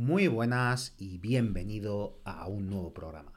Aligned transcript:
Muy 0.00 0.28
buenas 0.28 0.94
y 0.96 1.18
bienvenido 1.18 2.20
a 2.24 2.48
un 2.48 2.70
nuevo 2.70 2.94
programa. 2.94 3.34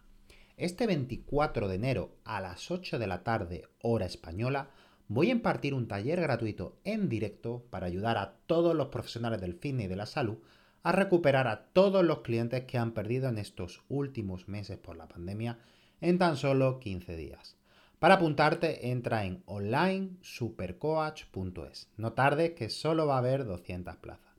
Este 0.56 0.88
24 0.88 1.68
de 1.68 1.76
enero 1.76 2.16
a 2.24 2.40
las 2.40 2.72
8 2.72 3.00
de 3.00 3.08
la 3.08 3.22
tarde, 3.22 3.68
hora 3.82 4.06
española, 4.06 4.70
voy 5.10 5.28
a 5.28 5.34
impartir 5.34 5.74
un 5.74 5.90
taller 5.90 6.22
gratuito 6.22 6.80
en 6.86 7.10
directo 7.10 7.66
para 7.70 7.88
ayudar 7.88 8.18
a 8.18 8.38
todos 8.46 8.78
los 8.78 8.88
profesionales 8.88 9.42
del 9.42 9.56
fitness 9.56 9.88
y 9.88 9.90
de 9.90 9.98
la 9.98 10.06
salud 10.06 10.38
a 10.84 10.94
recuperar 10.94 11.50
a 11.50 11.66
todos 11.74 12.06
los 12.06 12.22
clientes 12.22 12.64
que 12.64 12.78
han 12.78 12.94
perdido 12.94 13.28
en 13.28 13.40
estos 13.40 13.84
últimos 13.90 14.48
meses 14.48 14.78
por 14.78 14.96
la 14.96 15.09
pandemia 15.09 15.59
en 16.00 16.18
tan 16.18 16.38
solo 16.38 16.80
15 16.80 17.18
días. 17.18 17.58
Para 18.00 18.14
apuntarte, 18.14 18.90
entra 18.90 19.26
en 19.26 19.44
onlinesupercoach.es. 19.48 21.90
No 21.98 22.14
tardes 22.14 22.52
que 22.52 22.70
solo 22.70 23.06
va 23.06 23.16
a 23.16 23.18
haber 23.18 23.44
200 23.44 23.98
plazas. 23.98 24.32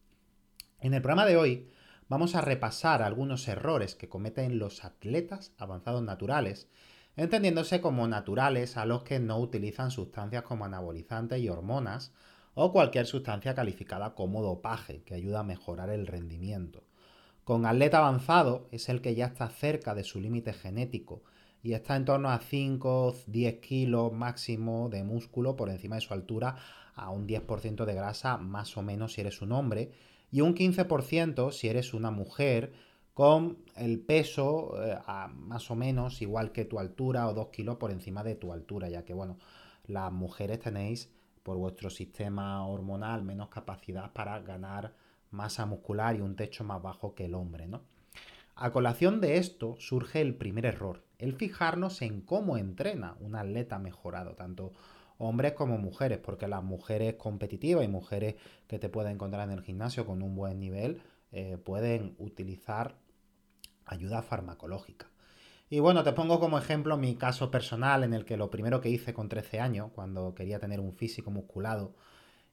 En 0.80 0.94
el 0.94 1.02
programa 1.02 1.26
de 1.26 1.36
hoy 1.36 1.68
vamos 2.08 2.34
a 2.34 2.40
repasar 2.40 3.02
algunos 3.02 3.48
errores 3.48 3.94
que 3.94 4.08
cometen 4.08 4.58
los 4.58 4.84
atletas 4.84 5.52
avanzados 5.58 6.02
naturales, 6.02 6.68
entendiéndose 7.16 7.80
como 7.80 8.06
naturales 8.06 8.76
a 8.76 8.86
los 8.86 9.02
que 9.02 9.20
no 9.20 9.38
utilizan 9.38 9.90
sustancias 9.90 10.42
como 10.42 10.64
anabolizantes 10.64 11.40
y 11.40 11.48
hormonas 11.48 12.12
o 12.54 12.72
cualquier 12.72 13.06
sustancia 13.06 13.54
calificada 13.54 14.14
como 14.14 14.42
dopaje 14.42 15.02
que 15.02 15.14
ayuda 15.14 15.40
a 15.40 15.44
mejorar 15.44 15.90
el 15.90 16.06
rendimiento. 16.06 16.84
Con 17.44 17.66
atleta 17.66 17.98
avanzado 17.98 18.68
es 18.72 18.88
el 18.88 19.00
que 19.00 19.14
ya 19.14 19.26
está 19.26 19.48
cerca 19.48 19.94
de 19.94 20.04
su 20.04 20.20
límite 20.20 20.52
genético 20.52 21.22
y 21.62 21.74
está 21.74 21.96
en 21.96 22.04
torno 22.04 22.30
a 22.30 22.40
5-10 22.40 23.60
kilos 23.60 24.12
máximo 24.12 24.88
de 24.88 25.02
músculo 25.02 25.56
por 25.56 25.70
encima 25.70 25.96
de 25.96 26.02
su 26.02 26.14
altura 26.14 26.56
a 26.94 27.10
un 27.10 27.26
10% 27.26 27.84
de 27.84 27.94
grasa 27.94 28.36
más 28.38 28.76
o 28.76 28.82
menos 28.82 29.14
si 29.14 29.20
eres 29.20 29.42
un 29.42 29.52
hombre 29.52 29.90
y 30.34 30.40
un 30.40 30.56
15% 30.56 31.52
si 31.52 31.68
eres 31.68 31.94
una 31.94 32.10
mujer 32.10 32.72
con 33.14 33.58
el 33.76 34.00
peso 34.00 34.74
eh, 34.84 34.98
más 35.32 35.70
o 35.70 35.76
menos 35.76 36.22
igual 36.22 36.50
que 36.50 36.64
tu 36.64 36.80
altura 36.80 37.28
o 37.28 37.34
2 37.34 37.50
kilos 37.50 37.76
por 37.76 37.92
encima 37.92 38.24
de 38.24 38.34
tu 38.34 38.52
altura, 38.52 38.88
ya 38.88 39.04
que 39.04 39.14
bueno, 39.14 39.38
las 39.86 40.10
mujeres 40.10 40.58
tenéis 40.58 41.08
por 41.44 41.56
vuestro 41.56 41.88
sistema 41.88 42.66
hormonal 42.66 43.22
menos 43.22 43.48
capacidad 43.48 44.12
para 44.12 44.40
ganar 44.40 44.94
masa 45.30 45.66
muscular 45.66 46.16
y 46.16 46.20
un 46.20 46.34
techo 46.34 46.64
más 46.64 46.82
bajo 46.82 47.14
que 47.14 47.26
el 47.26 47.34
hombre, 47.36 47.68
¿no? 47.68 47.82
A 48.56 48.72
colación 48.72 49.20
de 49.20 49.36
esto 49.36 49.76
surge 49.78 50.20
el 50.20 50.34
primer 50.34 50.66
error, 50.66 51.04
el 51.18 51.34
fijarnos 51.34 52.02
en 52.02 52.20
cómo 52.20 52.56
entrena 52.56 53.16
un 53.20 53.36
atleta 53.36 53.78
mejorado, 53.78 54.34
tanto 54.34 54.72
hombres 55.24 55.52
como 55.52 55.78
mujeres, 55.78 56.18
porque 56.18 56.48
las 56.48 56.62
mujeres 56.62 57.14
competitivas 57.14 57.84
y 57.84 57.88
mujeres 57.88 58.34
que 58.66 58.78
te 58.78 58.88
pueden 58.88 59.12
encontrar 59.12 59.48
en 59.48 59.58
el 59.58 59.62
gimnasio 59.62 60.06
con 60.06 60.22
un 60.22 60.34
buen 60.34 60.60
nivel 60.60 61.02
eh, 61.32 61.58
pueden 61.58 62.14
utilizar 62.18 62.96
ayuda 63.86 64.22
farmacológica. 64.22 65.10
Y 65.70 65.80
bueno, 65.80 66.04
te 66.04 66.12
pongo 66.12 66.38
como 66.40 66.58
ejemplo 66.58 66.96
mi 66.96 67.16
caso 67.16 67.50
personal 67.50 68.04
en 68.04 68.14
el 68.14 68.24
que 68.24 68.36
lo 68.36 68.50
primero 68.50 68.80
que 68.80 68.90
hice 68.90 69.12
con 69.12 69.28
13 69.28 69.60
años, 69.60 69.90
cuando 69.94 70.34
quería 70.34 70.58
tener 70.58 70.80
un 70.80 70.92
físico 70.92 71.30
musculado, 71.30 71.94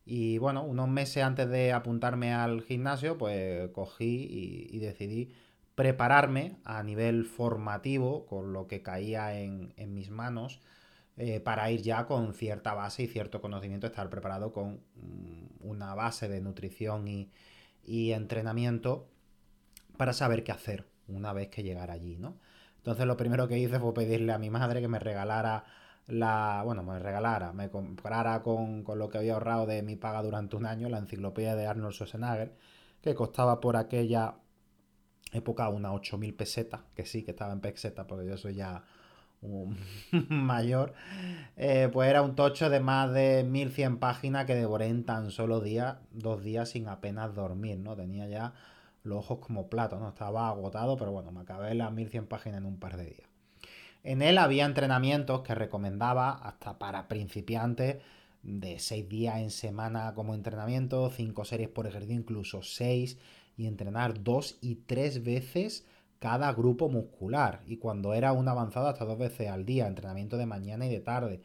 y 0.04 0.40
bueno, 0.40 0.64
unos 0.64 0.90
meses 0.90 1.24
antes 1.24 1.48
de 1.50 1.74
apuntarme 1.74 2.34
al 2.34 2.64
gimnasio, 2.64 3.18
pues 3.18 3.70
cogí 3.70 4.68
y, 4.72 4.80
decidí 4.80 5.32
prepararme 5.76 6.58
a 6.66 6.82
nivel 6.84 7.26
formativo 7.26 8.26
con 8.26 8.52
lo 8.54 8.68
que 8.68 8.82
caía 8.82 9.40
en 9.40 9.94
mis 9.94 10.10
manos 10.10 10.60
eh, 11.24 11.40
para 11.40 11.70
ir 11.70 11.84
ya 11.84 12.08
con 12.08 12.34
cierta 12.34 12.74
base 12.74 13.04
y 13.04 13.08
cierto 13.08 13.42
conocimiento, 13.42 13.86
estar 13.86 14.10
preparado 14.10 14.52
con 14.52 14.82
mm, 14.96 15.68
una 15.70 15.94
base 15.94 16.28
de 16.28 16.42
nutrición 16.42 17.08
y, 17.08 17.32
entrenamiento 18.12 19.08
para 19.98 20.14
saber 20.14 20.44
qué 20.44 20.52
hacer 20.52 20.88
una 21.08 21.32
vez 21.32 21.50
que 21.50 21.62
llegara 21.62 21.94
allí, 21.94 22.18
¿no? 22.18 22.40
Entonces 22.78 23.06
lo 23.06 23.18
primero 23.18 23.48
que 23.48 23.60
hice 23.60 23.80
fue 23.80 23.94
pedirle 23.94 24.34
a 24.34 24.40
mi 24.40 24.50
madre 24.50 24.82
que 24.82 24.88
me 24.88 24.98
regalara 24.98 25.64
la, 26.08 26.64
bueno, 26.66 26.82
me 26.82 26.98
regalara, 26.98 27.54
me 27.54 27.70
comprara 27.70 28.42
con, 28.42 28.84
con, 28.84 28.98
lo 28.98 29.10
que 29.10 29.20
había 29.20 29.34
ahorrado 29.34 29.68
de 29.68 29.84
mi 29.84 29.98
paga 29.98 30.24
durante 30.24 30.56
un 30.56 30.66
año 30.66 30.90
la 30.90 30.98
enciclopedia 30.98 31.56
de 31.56 31.68
Arnold 31.68 31.94
Schwarzenegger, 31.94 32.56
que 33.00 33.14
costaba 33.14 33.60
por 33.60 33.78
aquella 33.78 34.38
época 35.34 35.70
unas 35.70 35.92
8.000 35.92 36.36
pesetas, 36.36 36.82
que 36.96 37.06
sí, 37.06 37.24
que 37.24 37.32
estaba 37.32 37.54
en 37.54 37.62
pesetas, 37.62 38.08
porque 38.08 38.26
yo 38.28 38.38
soy 38.38 38.56
ya 38.56 38.84
mayor, 40.30 40.94
eh, 41.58 41.90
pues 41.92 42.10
era 42.10 42.22
un 42.22 42.36
tocho 42.36 42.70
de 42.70 42.80
más 42.80 43.12
de 43.12 43.44
1100 43.44 43.98
páginas 43.98 44.46
que 44.46 44.56
devoré 44.56 44.88
en 44.88 45.04
tan 45.04 45.32
solo 45.32 45.62
día, 45.62 46.00
dos 46.12 46.44
días 46.44 46.70
sin 46.70 46.88
apenas 46.88 47.34
dormir, 47.34 47.80
¿no? 47.80 47.96
Tenía 47.96 48.28
ya 48.28 48.54
los 49.04 49.18
ojos 49.18 49.40
como 49.40 49.68
plato, 49.68 50.00
¿no? 50.00 50.10
Estaba 50.10 50.50
agotado, 50.50 50.96
pero 50.98 51.12
bueno, 51.12 51.32
me 51.32 51.42
acabé 51.42 51.74
las 51.74 51.92
1100 51.92 52.28
páginas 52.28 52.60
en 52.60 52.66
un 52.66 52.78
par 52.78 52.98
de 52.98 53.06
días. 53.06 53.30
En 54.04 54.22
él 54.22 54.38
había 54.38 54.66
entrenamientos 54.66 55.42
que 55.42 55.56
recomendaba 55.56 56.32
hasta 56.32 56.78
para 56.78 57.08
principiantes 57.08 57.98
de 58.44 58.80
6 58.80 59.10
días 59.10 59.40
en 59.40 59.52
semana 59.52 60.14
como 60.16 60.34
entrenamiento, 60.34 61.10
5 61.10 61.46
series 61.46 61.70
por 61.70 61.88
ejercicio, 61.88 62.16
incluso 62.16 62.64
6, 62.64 63.18
y 63.58 63.68
entrenar 63.68 64.24
2 64.24 64.58
y 64.62 64.76
3 64.76 65.24
veces 65.24 65.86
cada 66.22 66.54
grupo 66.54 66.88
muscular. 66.88 67.64
Y 67.66 67.78
cuando 67.78 68.14
era 68.14 68.32
un 68.32 68.48
avanzado 68.48 68.88
hasta 68.88 69.06
dos 69.06 69.18
veces 69.18 69.50
al 69.50 69.66
día, 69.66 69.88
entrenamiento 69.88 70.38
de 70.38 70.46
mañana 70.46 70.86
y 70.86 70.90
de 70.90 71.00
tarde. 71.00 71.42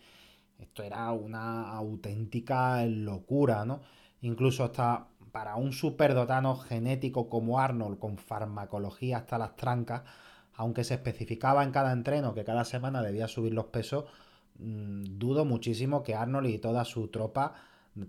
Esto 0.58 0.82
era 0.82 1.10
una 1.12 1.72
auténtica 1.72 2.84
locura, 2.84 3.64
¿no? 3.64 3.80
Incluso 4.20 4.64
hasta 4.64 5.08
para 5.32 5.56
un 5.56 5.72
superdotano 5.72 6.56
genético 6.56 7.30
como 7.30 7.58
Arnold, 7.58 7.98
con 7.98 8.18
farmacología 8.18 9.18
hasta 9.18 9.38
las 9.38 9.56
trancas, 9.56 10.02
aunque 10.54 10.84
se 10.84 10.94
especificaba 10.94 11.64
en 11.64 11.72
cada 11.72 11.92
entreno 11.92 12.34
que 12.34 12.44
cada 12.44 12.64
semana 12.66 13.02
debía 13.02 13.28
subir 13.28 13.54
los 13.54 13.66
pesos, 13.66 14.04
mm, 14.58 15.04
dudo 15.18 15.46
muchísimo 15.46 16.02
que 16.02 16.14
Arnold 16.14 16.48
y 16.50 16.58
toda 16.58 16.84
su 16.84 17.08
tropa, 17.08 17.54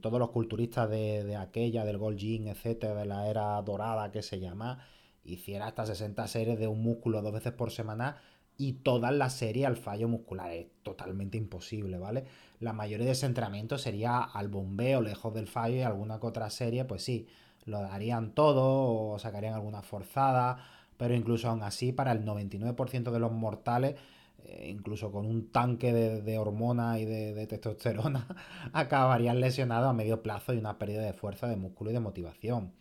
todos 0.02 0.20
los 0.20 0.32
culturistas 0.32 0.90
de, 0.90 1.24
de 1.24 1.38
aquella, 1.38 1.86
del 1.86 1.98
Gold 1.98 2.18
Gym, 2.18 2.48
etcétera, 2.48 2.94
de 2.94 3.06
la 3.06 3.28
era 3.30 3.62
dorada 3.62 4.12
que 4.12 4.22
se 4.22 4.40
llama, 4.40 4.80
hiciera 5.28 5.68
hasta 5.68 5.86
60 5.86 6.28
series 6.28 6.60
de 6.60 6.68
un 6.68 6.82
músculo 6.82 7.22
dos 7.22 7.34
veces 7.34 7.54
por 7.54 7.72
semana 7.72 8.18
y 8.58 8.74
todas 8.74 9.14
las 9.14 9.34
series 9.34 9.68
al 9.68 9.78
fallo 9.78 10.08
muscular. 10.08 10.52
Es 10.52 10.68
totalmente 10.84 11.38
imposible, 11.38 11.98
¿vale? 12.00 12.26
La 12.60 12.74
mayoría 12.74 13.06
de 13.06 13.12
ese 13.12 13.28
entrenamiento 13.28 13.78
sería 13.78 14.20
al 14.20 14.48
bombeo, 14.48 15.02
lejos 15.02 15.34
del 15.34 15.48
fallo 15.48 15.76
y 15.76 15.82
alguna 15.82 16.20
que 16.20 16.28
otra 16.28 16.50
serie, 16.50 16.86
pues 16.86 17.04
sí, 17.04 17.28
lo 17.66 17.82
darían 17.82 18.34
todo 18.34 19.12
o 19.12 19.20
sacarían 19.20 19.54
alguna 19.54 19.84
forzada, 19.84 20.58
pero 20.98 21.14
incluso 21.14 21.50
aún 21.50 21.62
así 21.62 21.92
para 21.92 22.12
el 22.12 22.26
99% 22.26 23.12
de 23.12 23.20
los 23.20 23.32
mortales, 23.32 23.96
eh, 24.44 24.70
incluso 24.70 25.12
con 25.12 25.26
un 25.26 25.52
tanque 25.52 25.94
de, 25.94 26.22
de 26.22 26.38
hormona 26.40 27.00
y 27.00 27.06
de, 27.06 27.34
de, 27.34 27.46
testosterona, 27.46 28.28
acabarían 28.74 29.40
lesionados 29.40 29.90
a 29.90 29.94
medio 29.94 30.24
plazo 30.24 30.54
y 30.54 30.58
una 30.58 30.80
pérdida 30.80 31.02
de 31.02 31.14
fuerza, 31.14 31.48
de 31.48 31.58
músculo 31.58 31.92
y 31.92 31.94
de 31.94 32.00
motivación. 32.00 32.74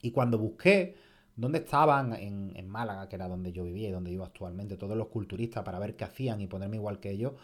Y 0.00 0.12
cuando 0.12 0.38
busqué 0.38 0.96
¿Dónde 1.38 1.58
estaban 1.58 2.14
en, 2.14 2.68
Málaga, 2.68 3.08
que 3.08 3.14
era 3.14 3.28
donde 3.28 3.52
yo 3.52 3.62
vivía 3.62 3.88
y 3.88 3.92
donde 3.92 4.10
vivo 4.10 4.24
actualmente, 4.24 4.76
todos 4.76 4.96
los 4.96 5.06
culturistas 5.06 5.62
para 5.62 5.78
ver 5.78 5.94
qué 5.94 6.02
hacían 6.02 6.40
y 6.40 6.48
ponerme 6.48 6.78
igual 6.78 6.98
que 6.98 7.12
ellos? 7.12 7.34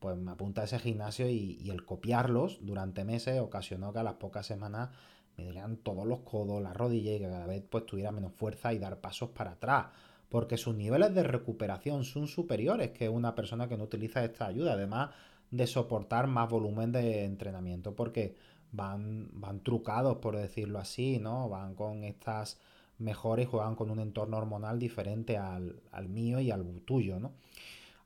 Pues 0.00 0.16
me 0.16 0.30
apunta 0.30 0.62
a 0.62 0.64
ese 0.64 0.78
gimnasio 0.78 1.28
y, 1.28 1.68
el 1.68 1.84
copiarlos 1.84 2.60
durante 2.62 3.04
meses 3.04 3.38
ocasionó 3.40 3.92
que 3.92 3.98
a 3.98 4.04
las 4.04 4.14
pocas 4.14 4.46
semanas 4.46 4.88
me 5.36 5.44
dolían 5.44 5.76
todos 5.76 6.06
los 6.06 6.20
codos, 6.20 6.62
las 6.62 6.74
rodillas 6.74 7.16
y 7.16 7.18
que 7.18 7.28
cada 7.28 7.44
vez 7.44 7.62
pues 7.68 7.84
tuviera 7.84 8.10
menos 8.10 8.32
fuerza 8.32 8.72
y 8.72 8.78
dar 8.78 9.02
pasos 9.02 9.28
para 9.30 9.50
atrás. 9.50 9.88
Porque 10.30 10.56
sus 10.56 10.74
niveles 10.74 11.14
de 11.14 11.22
recuperación 11.22 12.04
son 12.04 12.28
superiores 12.28 12.92
que 12.92 13.10
una 13.10 13.34
persona 13.34 13.68
que 13.68 13.76
no 13.76 13.84
utiliza 13.84 14.24
esta 14.24 14.46
ayuda. 14.46 14.72
Además 14.72 15.10
de 15.50 15.66
soportar 15.66 16.26
más 16.26 16.48
volumen 16.48 16.90
de 16.90 17.26
entrenamiento. 17.26 17.94
Porque 17.94 18.34
van, 18.72 19.28
van 19.32 19.60
trucados, 19.60 20.16
por 20.16 20.36
decirlo 20.36 20.78
así, 20.78 21.18
¿no? 21.18 21.50
Van 21.50 21.74
con 21.74 22.02
estas 22.04 22.58
mejores, 22.98 23.48
juegan 23.48 23.74
con 23.74 23.90
un 23.90 24.00
entorno 24.00 24.36
hormonal 24.36 24.78
diferente 24.78 25.36
al, 25.36 25.80
al 25.90 26.08
mío 26.08 26.40
y 26.40 26.50
al 26.50 26.64
tuyo, 26.84 27.18
¿no? 27.18 27.32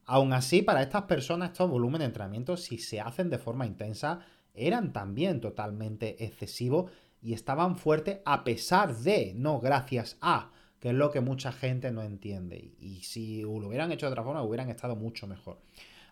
Aún 0.05 0.33
así, 0.33 0.63
para 0.63 0.83
estas 0.83 1.03
personas, 1.03 1.51
estos 1.51 1.69
volúmenes 1.69 2.01
de 2.01 2.07
entrenamiento, 2.07 2.57
si 2.57 2.79
se 2.79 3.01
hacen 3.01 3.29
de 3.29 3.39
forma 3.39 3.67
intensa, 3.67 4.21
eran 4.55 4.93
también 4.93 5.41
totalmente 5.41 6.25
excesivos 6.25 6.91
y 7.21 7.33
estaban 7.33 7.77
fuertes 7.77 8.21
a 8.25 8.45
pesar 8.45 8.97
de, 8.97 9.33
no 9.35 9.61
gracias 9.61 10.17
a, 10.21 10.53
que 10.79 10.91
es 10.91 10.95
lo 10.95 11.11
que 11.11 11.21
mucha 11.21 11.51
gente 11.51 11.91
no 11.91 12.03
entiende. 12.03 12.75
Y 12.79 13.03
si 13.03 13.43
lo 13.43 13.67
hubieran 13.67 13.91
hecho 13.91 14.07
de 14.07 14.13
otra 14.13 14.23
forma, 14.23 14.43
hubieran 14.43 14.71
estado 14.71 14.95
mucho 14.95 15.27
mejor. 15.27 15.59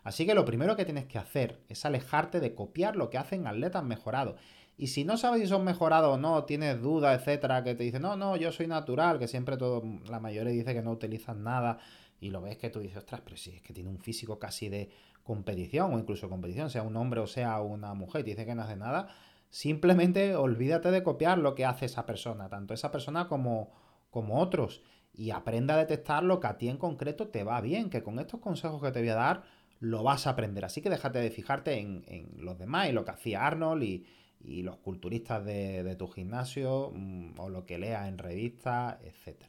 Así 0.03 0.27
que 0.27 0.35
lo 0.35 0.45
primero 0.45 0.77
que 0.77 0.85
tienes 0.85 1.07
que 1.07 1.19
hacer 1.19 1.61
es 1.69 1.85
alejarte 1.85 2.41
de 2.41 2.55
copiar 2.55 2.97
lo 2.97 3.11
que 3.11 3.19
hacen 3.19 3.47
atletas 3.47 3.85
mejorados. 3.85 4.41
Y 4.77 4.89
si 4.89 5.05
no 5.05 5.17
sabes 5.17 5.41
si 5.41 5.47
son 5.47 5.65
mejorados 5.65 6.15
o 6.15 6.19
no, 6.19 6.45
tienes 6.45 6.81
dudas, 6.83 7.21
etcétera, 7.21 7.63
que 7.63 7.75
te 7.75 7.85
dicen, 7.85 8.03
no, 8.03 8.17
no, 8.17 8.37
yo 8.37 8.51
soy 8.51 8.67
natural, 8.67 9.19
que 9.19 9.29
siempre 9.29 9.57
todo, 9.57 9.83
la 10.09 10.19
mayoría 10.19 10.53
dice 10.53 10.75
que 10.75 10.83
no 10.83 10.91
utilizan 10.91 11.45
nada, 11.45 11.79
y 12.21 12.31
lo 12.31 12.41
ves 12.43 12.59
que 12.59 12.71
tú 12.71 12.81
dices, 12.81 12.99
ostras, 12.99 13.21
pero 13.25 13.37
si 13.37 13.51
es 13.51 13.63
que 13.63 13.73
tiene 13.73 13.89
un 13.89 13.99
físico 13.99 14.39
casi 14.39 14.69
de 14.69 14.91
competición, 15.23 15.95
o 15.95 15.99
incluso 15.99 16.29
competición, 16.29 16.71
sea 16.71 16.83
un 16.83 16.97
hombre 16.97 17.21
o 17.21 17.27
sea 17.27 17.61
una 17.61 17.95
mujer, 17.95 18.23
y 18.23 18.25
te 18.25 18.31
dice 18.31 18.47
que 18.47 18.55
no 18.57 18.63
hace 18.63 18.77
nada, 18.77 19.09
simplemente 19.49 20.35
olvídate 20.35 20.91
de 20.91 21.05
copiar 21.05 21.39
lo 21.39 21.55
que 21.55 21.65
hace 21.65 21.87
esa 21.87 22.05
persona, 22.05 22.49
tanto 22.49 22.75
esa 22.75 22.91
persona 22.91 23.29
como, 23.29 23.71
como 24.11 24.41
otros, 24.41 24.83
y 25.13 25.31
aprenda 25.31 25.75
a 25.75 25.79
detectar 25.79 26.25
lo 26.25 26.41
que 26.41 26.49
a 26.49 26.59
ti 26.59 26.69
en 26.69 26.79
concreto 26.79 27.29
te 27.29 27.45
va 27.45 27.61
bien, 27.61 27.91
que 27.91 28.03
con 28.03 28.19
estos 28.19 28.41
consejos 28.41 28.83
que 28.83 28.91
te 28.91 28.99
voy 28.99 29.11
a 29.11 29.15
dar, 29.15 29.45
lo 29.79 30.03
vas 30.03 30.27
a 30.27 30.31
aprender. 30.31 30.65
Así 30.65 30.81
que 30.81 30.91
déjate 30.91 31.21
de 31.21 31.31
fijarte 31.31 31.79
en, 31.79 32.05
en 32.09 32.45
los 32.45 32.59
demás 32.59 32.89
y 32.89 32.93
lo 32.93 33.05
que 33.05 33.13
hacía 33.13 33.47
Arnold 33.47 33.85
y, 33.85 34.07
y 34.45 34.63
los 34.63 34.77
culturistas 34.79 35.45
de, 35.45 35.97
tu 35.97 36.09
gimnasio 36.09 36.93
mm, 36.95 37.39
o 37.39 37.49
lo 37.49 37.65
que 37.65 37.79
leas 37.79 38.09
en 38.09 38.19
revistas, 38.19 38.99
etc. 39.03 39.45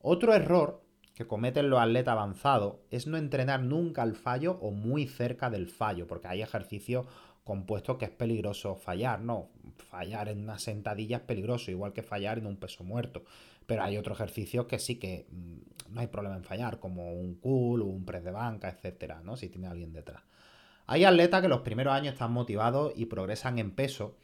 Otro 0.00 0.34
error 0.34 0.82
que 1.14 1.26
cometen 1.26 1.70
los 1.70 1.80
atletas 1.80 2.12
avanzados 2.12 2.76
es 2.90 3.06
no 3.06 3.16
entrenar 3.16 3.62
nunca 3.62 4.02
al 4.02 4.14
fallo 4.14 4.58
o 4.60 4.70
muy 4.70 5.06
cerca 5.06 5.50
del 5.50 5.68
fallo, 5.68 6.06
porque 6.06 6.28
hay 6.28 6.42
ejercicios 6.42 7.06
compuestos 7.44 7.98
que 7.98 8.06
es 8.06 8.10
peligroso 8.10 8.76
fallar, 8.76 9.20
¿no? 9.20 9.50
Fallar 9.76 10.28
en 10.28 10.42
una 10.42 10.58
sentadilla 10.58 11.18
es 11.18 11.22
peligroso, 11.22 11.70
igual 11.70 11.92
que 11.92 12.02
fallar 12.02 12.38
en 12.38 12.46
un 12.46 12.56
peso 12.56 12.84
muerto. 12.84 13.24
Pero 13.66 13.82
hay 13.82 13.96
otros 13.96 14.18
ejercicios 14.18 14.66
que 14.66 14.78
sí 14.78 14.96
que 14.96 15.26
mm, 15.30 15.94
no 15.94 16.00
hay 16.00 16.06
problema 16.06 16.36
en 16.36 16.44
fallar, 16.44 16.78
como 16.78 17.12
un 17.12 17.34
cool 17.36 17.82
o 17.82 17.86
un 17.86 18.04
press 18.04 18.24
de 18.24 18.30
banca, 18.30 18.68
etcétera, 18.68 19.20
¿no? 19.22 19.36
Si 19.36 19.48
tiene 19.48 19.68
alguien 19.68 19.92
detrás. 19.92 20.22
Hay 20.86 21.04
atletas 21.04 21.42
que 21.42 21.48
los 21.48 21.60
primeros 21.60 21.92
años 21.92 22.14
están 22.14 22.32
motivados 22.32 22.92
y 22.96 23.06
progresan 23.06 23.58
en 23.58 23.70
peso, 23.70 24.16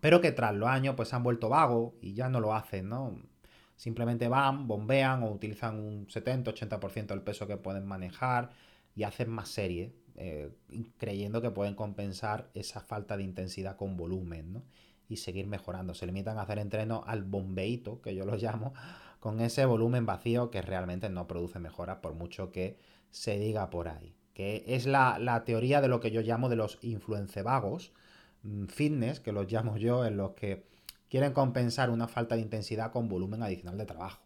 pero 0.00 0.20
que 0.20 0.32
tras 0.32 0.54
los 0.54 0.68
años 0.68 0.94
pues 0.96 1.08
se 1.08 1.16
han 1.16 1.22
vuelto 1.22 1.48
vagos 1.48 1.94
y 2.00 2.14
ya 2.14 2.28
no 2.28 2.40
lo 2.40 2.54
hacen, 2.54 2.88
¿no? 2.88 3.16
Simplemente 3.76 4.28
van, 4.28 4.66
bombean 4.66 5.22
o 5.22 5.30
utilizan 5.30 5.78
un 5.78 6.06
70-80% 6.08 7.06
del 7.06 7.22
peso 7.22 7.46
que 7.46 7.56
pueden 7.56 7.86
manejar 7.86 8.50
y 8.96 9.04
hacen 9.04 9.30
más 9.30 9.50
series, 9.50 9.92
eh, 10.16 10.50
creyendo 10.96 11.40
que 11.40 11.50
pueden 11.50 11.74
compensar 11.74 12.50
esa 12.54 12.80
falta 12.80 13.16
de 13.16 13.22
intensidad 13.22 13.76
con 13.76 13.96
volumen, 13.96 14.52
¿no? 14.52 14.62
Y 15.08 15.16
seguir 15.16 15.46
mejorando. 15.46 15.94
Se 15.94 16.06
limitan 16.06 16.38
a 16.38 16.42
hacer 16.42 16.58
entreno 16.58 17.04
al 17.06 17.22
bombeito, 17.22 18.02
que 18.02 18.14
yo 18.14 18.24
lo 18.24 18.36
llamo, 18.36 18.74
con 19.20 19.40
ese 19.40 19.64
volumen 19.64 20.06
vacío 20.06 20.50
que 20.50 20.62
realmente 20.62 21.08
no 21.08 21.26
produce 21.26 21.58
mejoras 21.58 21.98
por 21.98 22.14
mucho 22.14 22.50
que 22.52 22.78
se 23.10 23.38
diga 23.38 23.70
por 23.70 23.88
ahí 23.88 24.18
que 24.38 24.62
es 24.68 24.86
la, 24.86 25.42
teoría 25.44 25.80
de 25.80 25.88
lo 25.88 25.98
que 25.98 26.12
yo 26.12 26.20
llamo 26.20 26.48
de 26.48 26.54
los 26.54 26.78
influencevagos, 26.82 27.90
mm, 28.44 28.66
fitness, 28.66 29.18
que 29.18 29.32
los 29.32 29.50
llamo 29.50 29.78
yo, 29.78 30.06
en 30.06 30.16
los 30.16 30.34
que 30.34 30.64
quieren 31.10 31.32
compensar 31.32 31.90
una 31.90 32.06
falta 32.06 32.36
de 32.36 32.42
intensidad 32.42 32.92
con 32.92 33.08
volumen 33.08 33.42
adicional 33.42 33.76
de 33.76 33.84
trabajo. 33.84 34.22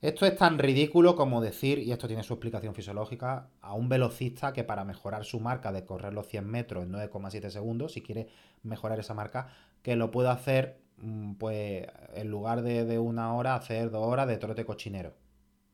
Esto 0.00 0.24
es 0.24 0.34
tan 0.38 0.58
ridículo 0.58 1.16
como 1.16 1.42
decir, 1.42 1.80
y 1.80 1.92
esto 1.92 2.06
tiene 2.06 2.22
su 2.22 2.32
explicación 2.32 2.74
fisiológica, 2.74 3.50
a 3.60 3.74
un 3.74 3.90
velocista 3.90 4.54
que 4.54 4.64
para 4.64 4.86
mejorar 4.86 5.26
su 5.26 5.38
marca 5.38 5.70
de 5.70 5.84
correr 5.84 6.14
los 6.14 6.26
100 6.26 6.46
metros 6.46 6.84
en 6.84 6.92
9,7 6.92 7.50
segundos, 7.50 7.92
si 7.92 8.00
quiere 8.00 8.28
mejorar 8.62 9.00
esa 9.00 9.12
marca, 9.12 9.48
que 9.82 9.96
lo 9.96 10.10
pueda 10.10 10.32
hacer, 10.32 10.80
mm, 10.96 11.34
pues 11.34 11.86
en 12.14 12.30
lugar 12.30 12.62
de, 12.62 12.86
de 12.86 12.98
una 12.98 13.34
hora, 13.34 13.54
hacer 13.54 13.90
dos 13.90 14.06
horas 14.06 14.26
de 14.28 14.38
trote 14.38 14.64
cochinero. 14.64 15.12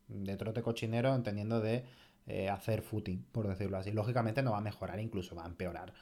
De 0.09 0.37
trote 0.37 0.63
cochinero 0.63 1.15
entendiendo 1.15 1.61
de 1.61 1.85
eh, 2.27 2.49
hacer 2.49 2.83
footing, 2.83 3.25
por 3.33 3.47
decirlo 3.49 3.79
así. 3.79 3.93
Lógicamente 3.93 4.43
no 4.43 4.53
va 4.53 4.59
a 4.59 4.63
mejorar, 4.63 4.99
incluso 5.01 5.37
va 5.37 5.45
a 5.45 5.49
empeorar 5.49 5.93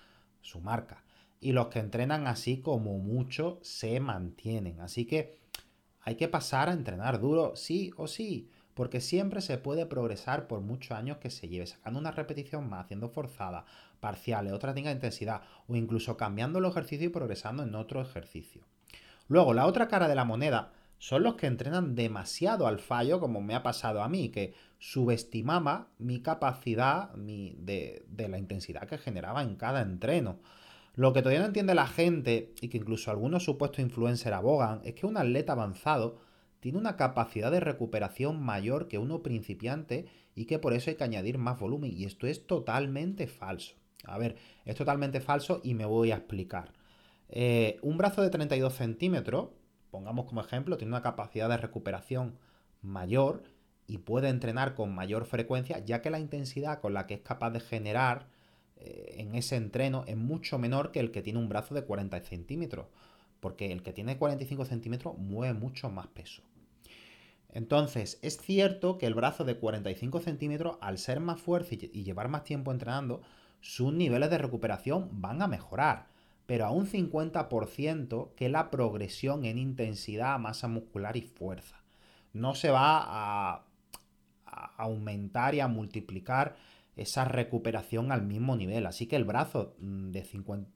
su 0.41 0.61
marca. 0.61 1.03
Y 1.41 1.53
los 1.53 1.69
que 1.69 1.79
entrenan 1.79 2.27
así 2.27 2.59
como 2.59 2.99
mucho 2.99 3.59
se 3.63 4.01
mantienen. 4.01 4.81
Así 4.81 5.05
que 5.05 5.39
hay 6.01 6.17
que 6.17 6.29
pasar 6.29 6.69
a 6.69 6.73
entrenar 6.73 7.21
duro, 7.21 7.57
sí 7.57 7.93
o 7.97 8.07
sí, 8.07 8.51
porque 8.75 9.01
siempre 9.01 9.41
se 9.41 9.59
puede 9.59 9.87
progresar 9.87 10.47
por 10.47 10.61
muchos 10.61 10.93
años 10.93 11.19
que 11.19 11.31
se 11.31 11.49
lleve, 11.49 11.67
sacando 11.67 11.99
una 11.99 12.11
repetición 12.11 12.69
más, 12.69 12.85
haciendo 12.85 13.09
forzada, 13.09 13.65
parciales, 14.01 14.53
otra 14.53 14.75
tenga 14.75 14.91
intensidad, 14.91 15.43
o 15.69 15.77
incluso 15.77 16.17
cambiando 16.17 16.59
el 16.59 16.65
ejercicio 16.67 17.07
y 17.07 17.11
progresando 17.11 17.63
en 17.63 17.75
otro 17.75 18.03
ejercicio. 18.03 18.63
Luego, 19.29 19.55
la 19.55 19.67
otra 19.67 19.89
cara 19.89 20.09
de 20.09 20.15
la 20.15 20.25
moneda 20.25 20.73
son 21.05 21.23
los 21.23 21.35
que 21.35 21.47
entrenan 21.47 21.95
demasiado 21.95 22.67
al 22.67 22.79
fallo, 22.79 23.21
como 23.21 23.43
me 23.43 23.55
ha 23.55 23.63
pasado 23.63 24.03
a 24.03 24.09
mí, 24.09 24.31
que 24.31 24.55
subestimaba 24.79 25.89
mi 25.99 26.23
capacidad 26.23 27.11
de, 27.13 28.03
de, 28.09 28.29
la 28.31 28.39
intensidad 28.39 28.89
que 28.89 28.97
generaba 28.97 29.43
en 29.43 29.57
cada 29.57 29.83
entreno. 29.83 30.39
Lo 30.95 31.13
que 31.13 31.21
todavía 31.21 31.41
no 31.41 31.49
entiende 31.49 31.75
la 31.75 31.87
gente, 31.87 32.55
y 32.63 32.69
que 32.69 32.79
incluso 32.79 33.11
algunos 33.11 33.45
supuestos 33.45 33.81
influencers 33.81 34.35
abogan, 34.35 34.81
es 34.83 34.95
que 34.95 35.05
un 35.05 35.19
atleta 35.19 35.53
avanzado 35.53 36.17
tiene 36.61 36.79
una 36.79 36.97
capacidad 36.97 37.51
de 37.51 37.61
recuperación 37.61 38.43
mayor 38.43 38.89
que 38.89 38.97
uno 38.97 39.23
principiante 39.23 40.07
y 40.35 40.47
que 40.47 40.59
por 40.59 40.73
eso 40.73 40.89
hay 40.89 40.97
que 40.97 41.05
añadir 41.05 41.37
más 41.37 41.61
volumen. 41.61 41.93
Y 41.93 42.07
esto 42.07 42.27
es 42.27 42.47
totalmente 42.47 43.27
falso. 43.27 43.75
A 44.05 44.17
ver, 44.17 44.37
es 44.65 44.75
totalmente 44.75 45.21
falso 45.21 45.61
y 45.63 45.75
me 45.75 45.85
voy 45.85 46.13
a 46.13 46.17
explicar. 46.17 46.73
Eh, 47.29 47.77
un 47.83 47.99
brazo 47.99 48.23
de 48.23 48.31
32 48.31 48.73
centímetros 48.73 49.49
pongamos 49.95 50.27
como 50.27 50.41
ejemplo, 50.41 50.77
tiene 50.77 50.91
una 50.91 51.03
capacidad 51.03 51.49
de 51.49 51.57
recuperación 51.57 52.37
mayor 52.83 53.45
y 53.87 53.99
puede 53.99 54.29
entrenar 54.29 54.75
con 54.75 54.93
mayor 54.93 55.25
frecuencia, 55.25 55.79
ya 55.85 56.03
que 56.03 56.11
la 56.11 56.19
intensidad 56.19 56.81
con 56.81 56.95
la 56.95 57.07
que 57.07 57.15
es 57.15 57.21
capaz 57.21 57.51
de 57.51 57.61
generar 57.61 58.27
eh, 58.77 59.15
en 59.19 59.37
ese 59.37 59.55
entreno 59.55 60.03
es 60.09 60.17
mucho 60.17 60.59
menor 60.59 60.91
que 60.91 60.99
el 60.99 61.13
que 61.13 61.23
tiene 61.23 61.39
un 61.39 61.49
brazo 61.49 61.77
de 61.77 61.85
40 61.85 62.19
centímetros, 62.23 62.87
porque 63.39 63.71
el 63.71 63.85
que 63.85 63.93
tiene 63.93 64.19
45 64.19 64.65
centímetros 64.65 65.17
mueve 65.17 65.55
mucho 65.55 65.91
más 65.91 66.09
peso. 66.09 66.43
Entonces, 67.53 68.19
es 68.21 68.37
cierto 68.39 68.99
que 68.99 69.07
el 69.07 69.15
brazo 69.15 69.45
de 69.45 69.59
45 69.59 70.19
centímetros, 70.19 70.77
al 70.81 70.99
ser 70.99 71.21
más 71.21 71.41
fuerte 71.41 71.89
y 71.93 72.03
llevar 72.03 72.29
más 72.29 72.43
tiempo 72.43 72.73
entrenando, 72.73 73.23
sus 73.61 73.93
niveles 73.93 74.29
de 74.29 74.39
recuperación 74.39 75.09
van 75.13 75.41
a 75.41 75.47
mejorar 75.47 76.09
pero 76.47 76.67
a 76.67 76.71
un 76.71 76.87
50% 76.87 78.35
que 78.35 78.49
la 78.49 78.71
progresión 78.71 79.45
en 79.45 79.59
intensidad, 79.59 80.39
masa 80.39 80.69
muscular 80.69 81.17
y 81.17 81.23
fuerza. 81.23 81.83
No 82.33 82.55
se 82.55 82.71
va 82.71 83.03
a, 83.03 83.65
aumentar 84.77 85.55
y 85.55 85.61
a 85.61 85.69
multiplicar 85.69 86.57
esa 86.97 87.25
recuperación 87.25 88.13
al 88.13 88.23
mismo 88.23 88.57
nivel. 88.57 88.87
Así 88.87 89.07
que 89.07 89.17
el 89.17 89.25
brazo 89.25 89.75
mm, 89.79 90.11
de 90.11 90.25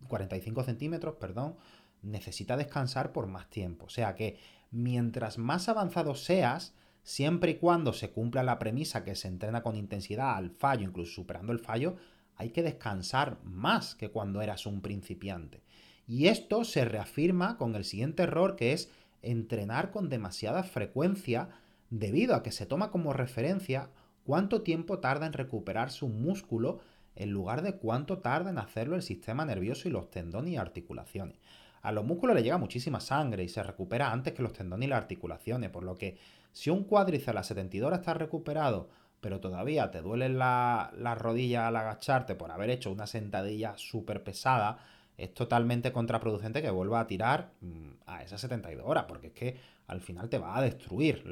45 0.09 0.65
centímetros, 0.65 1.15
perdón, 1.17 1.57
necesita 2.03 2.57
descansar 2.57 3.13
por 3.13 3.27
más 3.27 3.49
tiempo. 3.51 3.87
O 3.87 3.89
sea 3.89 4.15
que 4.15 4.39
mientras 4.71 5.39
más 5.39 5.69
avanzado 5.69 6.15
seas, 6.15 6.75
siempre 7.03 7.53
y 7.53 7.55
cuando 7.57 7.93
se 7.93 8.11
cumpla 8.11 8.43
la 8.43 8.59
premisa 8.59 9.05
que 9.05 9.15
se 9.15 9.29
entrena 9.29 9.63
con 9.63 9.77
intensidad 9.77 10.37
al 10.37 10.51
fallo, 10.51 10.85
incluso 10.85 11.13
superando 11.13 11.53
el 11.53 11.59
fallo, 11.59 11.97
hay 12.39 12.51
que 12.51 12.63
descansar 12.63 13.39
más 13.45 13.95
que 13.95 14.11
cuando 14.11 14.41
eras 14.41 14.65
un 14.65 14.81
principiante. 14.81 15.61
Y 16.07 16.29
esto 16.29 16.65
se 16.65 16.85
reafirma 16.85 17.59
con 17.59 17.75
el 17.75 17.85
siguiente 17.85 18.23
error 18.23 18.57
que 18.57 18.73
es 18.73 18.91
entrenar 19.21 19.91
con 19.91 20.09
demasiada 20.09 20.63
frecuencia 20.63 21.51
debido 21.91 22.35
a 22.35 22.43
que 22.43 22.53
se 22.53 22.65
toma 22.65 22.91
como 22.91 23.13
referencia 23.13 23.91
cuánto 24.25 24.63
tiempo 24.63 25.01
tarda 25.01 25.27
en 25.27 25.33
recuperarse 25.33 26.05
un 26.05 26.23
músculo 26.23 26.81
en 27.17 27.31
lugar 27.31 27.63
de 27.63 27.75
cuánto 27.75 28.19
tarda 28.19 28.51
en 28.51 28.59
hacerlo 28.59 28.95
el 28.95 29.03
sistema 29.03 29.45
nervioso 29.45 29.89
y 29.89 29.91
los 29.91 30.11
tendones 30.11 30.53
y 30.53 30.57
articulaciones. 30.57 31.39
A 31.83 31.91
los 31.93 32.05
músculos 32.05 32.37
le 32.37 32.43
llega 32.43 32.59
muchísima 32.59 33.01
sangre 33.01 33.43
y 33.43 33.49
se 33.49 33.63
recupera 33.63 34.13
antes 34.13 34.33
que 34.33 34.43
los 34.43 34.53
tendones 34.53 34.87
y 34.87 34.91
las 34.91 35.03
articulaciones, 35.03 35.71
por 35.71 35.83
lo 35.83 35.97
que 35.97 36.19
si 36.53 36.71
un 36.71 36.85
cuádriceps 36.85 37.29
a 37.29 37.33
las 37.33 37.47
72 37.49 37.87
horas 37.87 38.01
está 38.01 38.15
recuperado 38.15 38.89
pero 39.21 39.41
todavía 39.41 39.91
te 39.91 40.01
duelen 40.01 40.39
las 40.39 40.93
la 40.95 41.15
rodillas 41.15 41.65
al 41.65 41.77
agacharte 41.77 42.35
por 42.35 42.51
haber 42.51 42.71
hecho 42.71 42.93
una 42.93 43.07
sentadilla 43.07 43.77
súper 43.77 44.23
pesada, 44.23 44.79
es 45.19 45.35
totalmente 45.35 45.93
contraproducente 45.93 46.63
que 46.63 46.71
vuelva 46.71 47.01
a 47.01 47.07
tirar 47.07 47.51
mm, 47.61 47.89
a 48.07 48.23
esas 48.23 48.41
72 48.41 48.87
horas, 48.87 49.05
porque 49.09 49.29
es 49.29 49.33
que 49.33 49.57
al 49.89 50.01
final 50.01 50.29
te 50.29 50.39
va 50.39 50.57
a 50.57 50.63
destruir 50.63 51.25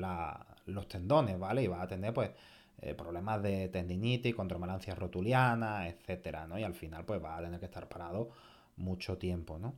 los 0.67 0.89
tendones, 0.89 1.39
¿vale? 1.39 1.63
Y 1.63 1.69
va 1.69 1.83
a 1.83 1.87
tener, 1.87 2.13
pues, 2.13 2.31
eh, 2.81 2.95
problemas 2.95 3.43
de 3.43 3.69
tendinitis, 3.69 4.35
contromalancia 4.35 4.95
rotuliana, 4.95 5.89
etcétera, 5.89 6.47
¿no? 6.47 6.59
Y 6.59 6.65
al 6.65 6.75
final, 6.75 7.05
pues, 7.05 7.23
va 7.23 7.37
a 7.37 7.43
tener 7.43 7.61
que 7.61 7.67
estar 7.67 7.89
parado 7.89 8.31
mucho 8.77 9.19
tiempo, 9.19 9.59
¿no? 9.59 9.77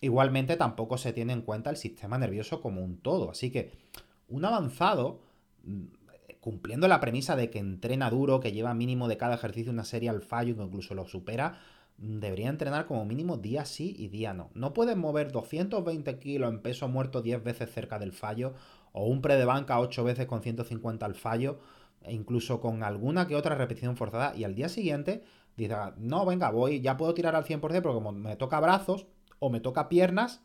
Igualmente, 0.00 0.56
tampoco 0.56 0.96
se 0.96 1.12
tiene 1.12 1.32
en 1.32 1.42
cuenta 1.42 1.70
el 1.70 1.76
sistema 1.76 2.16
nervioso 2.18 2.60
como 2.60 2.82
un 2.82 2.98
todo, 2.98 3.30
así 3.30 3.50
que 3.50 3.72
un 4.28 4.44
avanzado 4.44 5.20
mm, 5.64 5.86
cumpliendo 6.40 6.88
la 6.88 7.00
premisa 7.00 7.36
de 7.36 7.50
que 7.50 7.58
entrena 7.58 8.10
duro, 8.10 8.40
que 8.40 8.52
lleva 8.52 8.74
mínimo 8.74 9.08
de 9.08 9.16
cada 9.16 9.34
ejercicio 9.34 9.72
una 9.72 9.84
serie 9.84 10.08
al 10.08 10.22
fallo 10.22 10.56
que 10.56 10.62
incluso 10.62 10.94
lo 10.94 11.06
supera, 11.06 11.58
debería 11.98 12.48
entrenar 12.48 12.86
como 12.86 13.04
mínimo 13.04 13.36
día 13.36 13.64
sí 13.64 13.94
y 13.98 14.08
día 14.08 14.32
no. 14.32 14.50
No 14.54 14.72
puedes 14.72 14.96
mover 14.96 15.32
220 15.32 16.18
kilos 16.18 16.50
en 16.50 16.62
peso 16.62 16.88
muerto 16.88 17.22
10 17.22 17.42
veces 17.42 17.70
cerca 17.72 17.98
del 17.98 18.12
fallo 18.12 18.54
o 18.92 19.06
un 19.06 19.20
pre 19.20 19.36
de 19.36 19.44
banca 19.44 19.80
8 19.80 20.04
veces 20.04 20.26
con 20.26 20.42
150 20.42 21.04
al 21.04 21.14
fallo 21.14 21.58
e 22.02 22.14
incluso 22.14 22.60
con 22.60 22.84
alguna 22.84 23.26
que 23.26 23.34
otra 23.34 23.56
repetición 23.56 23.96
forzada 23.96 24.34
y 24.36 24.44
al 24.44 24.54
día 24.54 24.68
siguiente 24.68 25.24
dices, 25.56 25.76
no, 25.96 26.24
venga, 26.24 26.50
voy, 26.50 26.80
ya 26.80 26.96
puedo 26.96 27.14
tirar 27.14 27.34
al 27.34 27.44
100% 27.44 27.60
porque 27.60 27.82
como 27.82 28.12
me 28.12 28.36
toca 28.36 28.60
brazos 28.60 29.06
o 29.40 29.50
me 29.50 29.60
toca 29.60 29.88
piernas, 29.88 30.40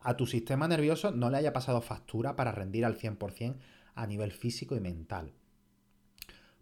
a 0.00 0.16
tu 0.16 0.26
sistema 0.26 0.68
nervioso 0.68 1.10
no 1.10 1.30
le 1.30 1.38
haya 1.38 1.54
pasado 1.54 1.80
factura 1.80 2.36
para 2.36 2.52
rendir 2.52 2.84
al 2.84 2.98
100% 2.98 3.56
a 3.96 4.06
nivel 4.06 4.30
físico 4.30 4.76
y 4.76 4.80
mental. 4.80 5.32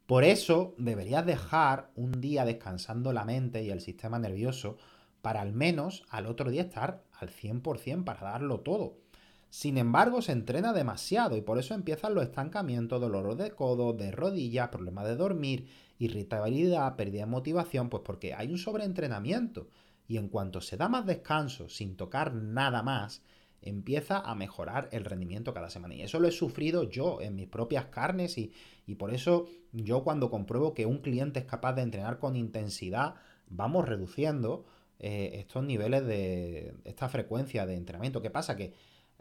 Por 0.07 0.25
eso 0.25 0.75
deberías 0.79 1.26
dejar 1.26 1.91
un 1.95 2.21
día 2.21 2.45
descansando 2.45 3.12
la 3.12 3.25
mente 3.25 3.62
y 3.62 3.71
el 3.71 3.81
sistema 3.81 4.19
nervioso 4.19 4.79
para 5.21 5.41
al 5.41 5.53
menos 5.53 6.05
al 6.11 6.26
otro 6.26 6.50
día 6.50 6.62
estar 6.62 7.03
al 7.12 7.31
100% 7.31 8.05
para 8.05 8.23
darlo 8.23 8.61
todo. 8.61 8.99
Sin 9.49 9.79
embargo, 9.79 10.21
se 10.21 10.33
entrena 10.33 10.73
demasiado 10.73 11.37
y 11.37 11.41
por 11.41 11.59
eso 11.59 11.75
empiezan 11.75 12.14
los 12.14 12.25
estancamientos, 12.25 13.00
dolores 13.00 13.38
de 13.38 13.53
codo, 13.53 13.93
de 13.93 14.11
rodillas, 14.11 14.69
problemas 14.69 15.07
de 15.07 15.17
dormir, 15.17 15.69
irritabilidad, 15.99 16.97
pérdida 16.97 17.21
de 17.21 17.31
motivación, 17.31 17.88
pues 17.88 18.03
porque 18.05 18.35
hay 18.35 18.50
un 18.50 18.59
sobreentrenamiento. 18.59 19.69
Y 20.09 20.17
en 20.19 20.29
cuanto 20.29 20.61
se 20.61 20.76
da 20.76 20.88
más 20.88 21.07
descanso 21.07 21.69
sin 21.69 21.97
tocar 21.97 22.35
nada 22.35 22.83
más, 22.83 23.23
empieza 23.64 24.18
a 24.18 24.35
mejorar 24.35 24.88
el 24.92 25.04
rendimiento 25.04 25.54
cada 25.54 25.71
semana. 25.71 25.94
Y 25.94 26.02
eso 26.02 26.21
lo 26.21 26.28
he 26.28 26.33
sufrido 26.33 26.85
yo 26.85 27.21
en 27.21 27.35
mis 27.35 27.49
propias 27.49 27.87
carnes 27.87 28.37
y, 28.38 28.52
por 28.97 29.12
eso 29.12 29.47
yo 29.73 30.04
cuando 30.04 30.30
compruebo 30.30 30.75
que 30.75 30.87
un 30.87 30.99
cliente 30.99 31.40
es 31.40 31.47
capaz 31.47 31.73
de 31.73 31.83
entrenar 31.83 32.18
con 32.18 32.37
intensidad, 32.37 33.14
vamos 33.49 33.88
reduciendo 33.88 34.66
eh, 34.99 35.30
estos 35.35 35.64
niveles 35.64 36.06
de 36.06 36.75
esta 36.85 37.09
frecuencia 37.09 37.66
de 37.66 37.75
entrenamiento. 37.75 38.21
¿Qué 38.21 38.30
pasa? 38.30 38.54
Que 38.54 38.75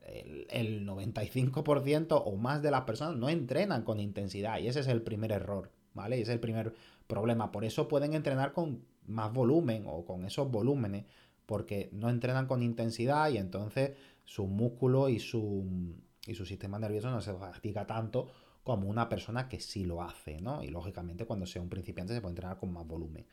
el, 0.03 0.45
el 0.49 0.85
95% 0.85 2.21
o 2.25 2.35
más 2.35 2.61
de 2.61 2.71
las 2.71 2.81
personas 2.81 3.15
no 3.15 3.29
entrenan 3.29 3.83
con 3.83 4.01
intensidad 4.01 4.59
y 4.59 4.67
ese 4.67 4.81
es 4.81 4.87
el 4.87 5.01
primer 5.01 5.31
error, 5.31 5.71
¿vale? 5.93 6.17
Y 6.17 6.21
ese 6.21 6.31
es 6.31 6.35
el 6.35 6.41
primer 6.41 6.73
problema. 7.07 7.51
Por 7.53 7.63
eso 7.63 7.87
pueden 7.87 8.13
entrenar 8.13 8.51
con 8.51 8.83
más 9.07 9.31
volumen 9.31 9.85
o 9.87 10.05
con 10.05 10.25
esos 10.25 10.51
volúmenes 10.51 11.05
porque 11.45 11.89
no 11.91 12.09
entrenan 12.09 12.47
con 12.47 12.63
intensidad 12.63 13.29
y 13.29 13.37
entonces 13.37 13.91
su 14.25 14.47
músculo 14.47 15.09
y 15.09 15.19
su, 15.19 15.95
y 16.25 16.35
su 16.35 16.45
sistema 16.45 16.79
nervioso 16.79 17.09
no 17.11 17.21
se 17.21 17.33
fatiga 17.33 17.85
tanto 17.85 18.31
como 18.63 18.87
una 18.87 19.09
persona 19.09 19.49
que 19.49 19.59
sí 19.59 19.85
lo 19.85 20.01
hace, 20.01 20.39
¿no? 20.39 20.63
Y 20.63 20.69
lógicamente 20.69 21.25
cuando 21.25 21.45
sea 21.45 21.61
un 21.61 21.69
principiante 21.69 22.13
se 22.13 22.21
puede 22.21 22.31
entrenar 22.31 22.57
con 22.57 22.71
más 22.71 22.87
volumen. 22.87 23.25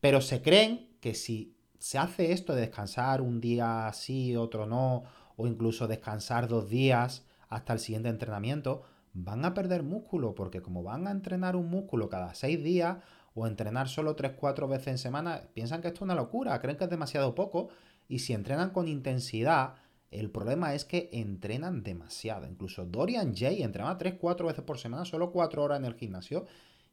Pero 0.00 0.20
se 0.20 0.42
creen 0.42 0.88
que 1.00 1.14
si 1.14 1.54
se 1.78 1.98
hace 1.98 2.32
esto 2.32 2.54
de 2.54 2.62
descansar 2.62 3.20
un 3.20 3.40
día 3.40 3.90
sí, 3.94 4.36
otro 4.36 4.66
no, 4.66 5.04
o 5.36 5.46
incluso 5.46 5.86
descansar 5.86 6.48
dos 6.48 6.68
días 6.68 7.24
hasta 7.48 7.72
el 7.72 7.78
siguiente 7.78 8.08
entrenamiento, 8.08 8.82
van 9.12 9.44
a 9.44 9.54
perder 9.54 9.82
músculo, 9.82 10.34
porque 10.34 10.62
como 10.62 10.82
van 10.82 11.06
a 11.06 11.10
entrenar 11.10 11.56
un 11.56 11.68
músculo 11.68 12.08
cada 12.08 12.34
seis 12.34 12.62
días, 12.62 12.98
o 13.34 13.46
entrenar 13.46 13.88
solo 13.88 14.16
3-4 14.16 14.68
veces 14.68 14.88
en 14.88 14.98
semana, 14.98 15.42
piensan 15.54 15.80
que 15.80 15.88
esto 15.88 15.98
es 15.98 16.02
una 16.02 16.14
locura, 16.14 16.60
creen 16.60 16.76
que 16.76 16.84
es 16.84 16.90
demasiado 16.90 17.34
poco, 17.34 17.68
y 18.08 18.20
si 18.20 18.32
entrenan 18.32 18.70
con 18.70 18.88
intensidad, 18.88 19.74
el 20.10 20.30
problema 20.30 20.74
es 20.74 20.84
que 20.84 21.08
entrenan 21.12 21.82
demasiado. 21.82 22.46
Incluso 22.46 22.84
Dorian 22.84 23.34
Jay 23.34 23.62
entrenaba 23.62 23.98
3-4 23.98 24.46
veces 24.46 24.64
por 24.64 24.78
semana, 24.78 25.04
solo 25.04 25.32
4 25.32 25.62
horas 25.62 25.78
en 25.78 25.84
el 25.84 25.94
gimnasio, 25.94 26.46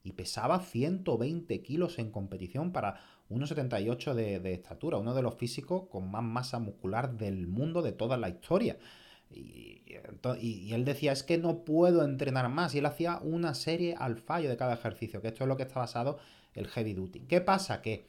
y 0.03 0.13
pesaba 0.13 0.59
120 0.59 1.61
kilos 1.61 1.99
en 1.99 2.11
competición 2.11 2.71
para 2.71 2.99
1,78 3.29 4.13
de, 4.13 4.39
de 4.39 4.53
estatura, 4.53 4.97
uno 4.97 5.13
de 5.13 5.21
los 5.21 5.35
físicos 5.35 5.89
con 5.89 6.09
más 6.09 6.23
masa 6.23 6.59
muscular 6.59 7.17
del 7.17 7.47
mundo 7.47 7.81
de 7.81 7.91
toda 7.91 8.17
la 8.17 8.29
historia. 8.29 8.77
Y, 9.29 9.83
él 10.71 10.85
decía, 10.85 11.11
es 11.11 11.23
que 11.23 11.37
no 11.37 11.63
puedo 11.63 12.03
entrenar 12.03 12.49
más. 12.49 12.75
Y 12.75 12.79
él 12.79 12.85
hacía 12.85 13.19
una 13.19 13.53
serie 13.53 13.95
al 13.97 14.17
fallo 14.17 14.49
de 14.49 14.57
cada 14.57 14.73
ejercicio, 14.73 15.21
que 15.21 15.29
esto 15.29 15.43
es 15.43 15.47
lo 15.47 15.57
que 15.57 15.63
está 15.63 15.79
basado 15.79 16.19
el 16.53 16.67
heavy 16.67 16.93
duty. 16.93 17.21
¿Qué 17.21 17.41
pasa? 17.41 17.81
Que 17.81 18.07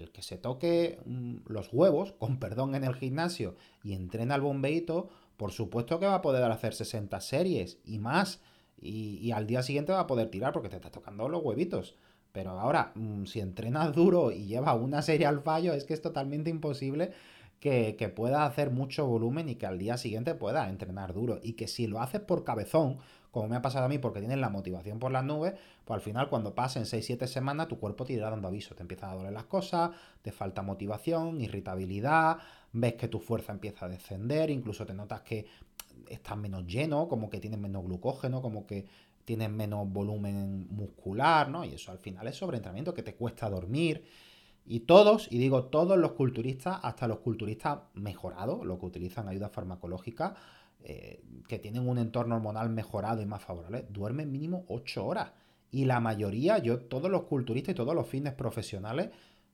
el 0.00 0.10
que 0.10 0.22
se 0.22 0.38
toque 0.38 0.98
mm, 1.04 1.36
los 1.46 1.72
huevos, 1.72 2.12
con 2.18 2.38
perdón, 2.38 2.74
en 2.74 2.84
el 2.84 2.94
gimnasio 2.94 3.54
y 3.82 3.94
entrena 3.94 4.34
al 4.34 4.40
bombeito, 4.40 5.08
por 5.36 5.52
supuesto 5.52 5.98
que 5.98 6.06
va 6.06 6.16
a 6.16 6.22
poder 6.22 6.42
hacer 6.50 6.74
60 6.74 7.20
series 7.20 7.78
y 7.84 7.98
más. 7.98 8.40
Y, 8.82 9.30
al 9.32 9.46
día 9.46 9.62
siguiente 9.62 9.92
va 9.92 10.00
a 10.00 10.06
poder 10.06 10.30
tirar 10.30 10.54
porque 10.54 10.70
te 10.70 10.76
está 10.76 10.90
tocando 10.90 11.28
los 11.28 11.44
huevitos. 11.44 11.96
Pero 12.32 12.50
ahora, 12.52 12.92
mm, 12.94 13.24
si 13.26 13.40
entrenas 13.40 13.94
duro 13.94 14.30
y 14.32 14.46
lleva 14.46 14.74
una 14.74 15.02
serie 15.02 15.26
al 15.26 15.42
fallo, 15.42 15.74
es 15.74 15.84
que 15.84 15.94
es 15.94 16.00
totalmente 16.00 16.50
imposible 16.50 17.12
que, 17.60 18.12
pueda 18.14 18.46
hacer 18.46 18.70
mucho 18.70 19.06
volumen 19.06 19.48
y 19.48 19.56
que 19.56 19.66
al 19.66 19.78
día 19.78 19.98
siguiente 19.98 20.34
pueda 20.34 20.68
entrenar 20.68 21.12
duro. 21.12 21.38
Y 21.42 21.52
que 21.52 21.68
si 21.68 21.86
lo 21.86 22.00
haces 22.00 22.20
por 22.20 22.42
cabezón, 22.42 22.98
como 23.30 23.48
me 23.48 23.56
ha 23.56 23.62
pasado 23.62 23.84
a 23.84 23.88
mí 23.88 23.98
porque 23.98 24.20
tienes 24.20 24.38
la 24.38 24.48
motivación 24.48 24.98
por 24.98 25.12
las 25.12 25.24
nubes, 25.24 25.54
pues 25.84 25.96
al 25.96 26.00
final 26.00 26.28
cuando 26.28 26.54
pasen 26.54 26.84
6-7 26.84 27.26
semanas 27.26 27.68
tu 27.68 27.78
cuerpo 27.78 28.04
te 28.04 28.14
irá 28.14 28.30
dando 28.30 28.48
aviso, 28.48 28.74
te 28.74 28.82
empiezan 28.82 29.10
a 29.10 29.14
doler 29.14 29.32
las 29.32 29.44
cosas, 29.44 29.90
te 30.22 30.32
falta 30.32 30.62
motivación, 30.62 31.40
irritabilidad, 31.40 32.38
ves 32.72 32.94
que 32.94 33.08
tu 33.08 33.20
fuerza 33.20 33.52
empieza 33.52 33.86
a 33.86 33.88
descender, 33.88 34.50
incluso 34.50 34.84
te 34.84 34.94
notas 34.94 35.22
que 35.22 35.46
estás 36.08 36.36
menos 36.36 36.66
lleno, 36.66 37.08
como 37.08 37.30
que 37.30 37.40
tienes 37.40 37.60
menos 37.60 37.84
glucógeno, 37.84 38.42
como 38.42 38.66
que 38.66 38.86
tienes 39.24 39.50
menos 39.50 39.88
volumen 39.92 40.66
muscular, 40.70 41.48
¿no? 41.48 41.64
Y 41.64 41.74
eso 41.74 41.92
al 41.92 41.98
final 41.98 42.26
es 42.26 42.36
sobreentrenamiento 42.36 42.94
que 42.94 43.02
te 43.02 43.14
cuesta 43.14 43.48
dormir. 43.48 44.04
Y 44.66 44.80
todos, 44.80 45.28
y 45.30 45.38
digo 45.38 45.64
todos 45.64 45.98
los 45.98 46.12
culturistas, 46.12 46.78
hasta 46.82 47.08
los 47.08 47.18
culturistas 47.20 47.80
mejorados, 47.94 48.64
los 48.64 48.78
que 48.78 48.86
utilizan 48.86 49.28
ayuda 49.28 49.48
farmacológica, 49.48 50.34
eh, 50.82 51.22
que 51.48 51.58
tienen 51.58 51.88
un 51.88 51.98
entorno 51.98 52.36
hormonal 52.36 52.70
mejorado 52.70 53.22
y 53.22 53.26
más 53.26 53.42
favorable, 53.42 53.86
duermen 53.90 54.30
mínimo 54.30 54.64
8 54.68 55.04
horas. 55.04 55.32
Y 55.70 55.84
la 55.84 56.00
mayoría, 56.00 56.58
yo, 56.58 56.80
todos 56.80 57.10
los 57.10 57.24
culturistas 57.24 57.72
y 57.72 57.76
todos 57.76 57.94
los 57.94 58.06
fitness 58.06 58.34
profesionales 58.34 59.10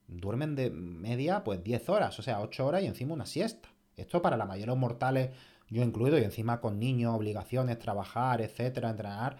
duermen 0.08 0.54
de 0.54 0.70
media 0.70 1.42
pues 1.42 1.62
10 1.62 1.88
horas, 1.88 2.18
o 2.18 2.22
sea, 2.22 2.40
8 2.40 2.66
horas 2.66 2.82
y 2.82 2.86
encima 2.86 3.14
una 3.14 3.26
siesta. 3.26 3.68
Esto 3.96 4.22
para 4.22 4.36
la 4.36 4.44
mayoría 4.44 4.66
de 4.66 4.72
los 4.72 4.78
mortales, 4.78 5.30
yo 5.68 5.82
incluido, 5.82 6.18
y 6.18 6.24
encima 6.24 6.60
con 6.60 6.78
niños, 6.78 7.14
obligaciones, 7.14 7.78
trabajar, 7.78 8.40
etcétera, 8.40 8.90
entrenar 8.90 9.38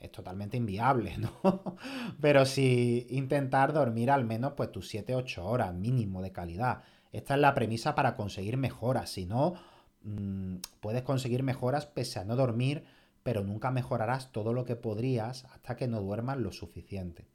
es 0.00 0.12
totalmente 0.12 0.56
inviable, 0.56 1.16
¿no? 1.18 1.76
Pero 2.20 2.46
si 2.46 3.06
intentar 3.10 3.72
dormir 3.72 4.10
al 4.10 4.24
menos 4.24 4.52
pues 4.56 4.70
tus 4.72 4.92
7-8 4.92 5.38
horas 5.42 5.74
mínimo 5.74 6.22
de 6.22 6.32
calidad. 6.32 6.82
Esta 7.10 7.34
es 7.34 7.40
la 7.40 7.54
premisa 7.54 7.94
para 7.94 8.16
conseguir 8.16 8.56
mejoras. 8.58 9.10
Si 9.10 9.24
no, 9.24 9.54
mm, 10.02 10.56
puedes 10.80 11.02
conseguir 11.02 11.42
mejoras 11.42 11.86
pese 11.86 12.18
a 12.18 12.24
no 12.24 12.36
dormir, 12.36 12.84
pero 13.22 13.42
nunca 13.42 13.70
mejorarás 13.70 14.32
todo 14.32 14.52
lo 14.52 14.64
que 14.64 14.76
podrías 14.76 15.44
hasta 15.46 15.76
que 15.76 15.88
no 15.88 16.00
duermas 16.00 16.38
lo 16.38 16.52
suficiente. 16.52 17.28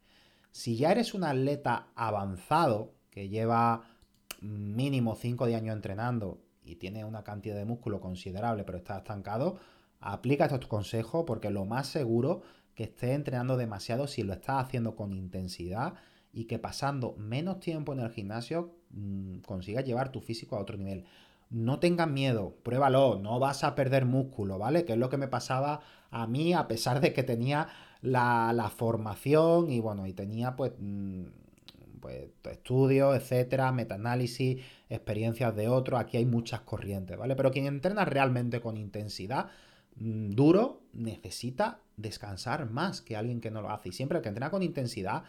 Si 0.50 0.76
ya 0.76 0.92
eres 0.92 1.14
un 1.14 1.24
atleta 1.24 1.88
avanzado, 1.94 2.94
que 3.10 3.28
lleva 3.28 3.84
mínimo 4.40 5.14
5 5.14 5.46
de 5.46 5.54
años 5.54 5.74
entrenando 5.74 6.40
y 6.64 6.76
tiene 6.76 7.04
una 7.04 7.22
cantidad 7.22 7.56
de 7.56 7.64
músculo 7.64 8.00
considerable, 8.00 8.64
pero 8.64 8.78
está 8.78 8.98
estancado, 8.98 9.58
Aplica 10.06 10.44
estos 10.44 10.66
consejos 10.66 11.24
porque 11.26 11.48
lo 11.48 11.64
más 11.64 11.86
seguro 11.86 12.42
que 12.74 12.84
estés 12.84 13.12
entrenando 13.12 13.56
demasiado 13.56 14.06
si 14.06 14.22
lo 14.22 14.34
estás 14.34 14.62
haciendo 14.62 14.96
con 14.96 15.14
intensidad 15.14 15.94
y 16.30 16.44
que 16.44 16.58
pasando 16.58 17.14
menos 17.16 17.58
tiempo 17.58 17.94
en 17.94 18.00
el 18.00 18.10
gimnasio 18.10 18.76
mm, 18.90 19.38
consigas 19.38 19.86
llevar 19.86 20.12
tu 20.12 20.20
físico 20.20 20.56
a 20.56 20.60
otro 20.60 20.76
nivel. 20.76 21.06
No 21.50 21.78
tengas 21.78 22.08
miedo, 22.08 22.56
pruébalo, 22.62 23.18
no 23.20 23.38
vas 23.38 23.64
a 23.64 23.74
perder 23.74 24.04
músculo, 24.04 24.58
¿vale? 24.58 24.84
Que 24.84 24.94
es 24.94 24.98
lo 24.98 25.08
que 25.08 25.16
me 25.16 25.28
pasaba 25.28 25.80
a 26.10 26.26
mí 26.26 26.52
a 26.52 26.66
pesar 26.68 27.00
de 27.00 27.12
que 27.12 27.22
tenía 27.22 27.68
la, 28.02 28.70
formación 28.76 29.70
y 29.70 29.80
bueno, 29.80 30.06
y 30.06 30.12
tenía 30.12 30.56
pues, 30.56 30.72
mm, 30.78 31.24
pues 32.00 32.30
estudios, 32.50 33.16
etcétera, 33.16 33.72
metaanálisis, 33.72 34.62
experiencias 34.88 35.54
de 35.54 35.68
otros, 35.68 36.00
aquí 36.00 36.16
hay 36.16 36.26
muchas 36.26 36.60
corrientes, 36.60 37.16
¿vale? 37.16 37.36
Pero 37.36 37.50
quien 37.50 37.66
entrena 37.66 38.04
realmente 38.04 38.60
con 38.60 38.76
intensidad, 38.76 39.48
Mm, 39.96 40.30
duro 40.30 40.82
necesita 40.92 41.80
descansar 41.96 42.68
más 42.70 43.00
que 43.00 43.16
alguien 43.16 43.40
que 43.40 43.50
no 43.50 43.62
lo 43.62 43.70
hace. 43.70 43.90
Y 43.90 43.92
siempre 43.92 44.18
el 44.18 44.22
que 44.22 44.28
entrena 44.28 44.50
con 44.50 44.62
intensidad, 44.62 45.24